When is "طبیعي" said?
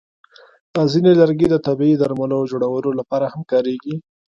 1.67-1.95